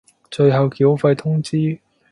[0.31, 1.79] 最後繳費通知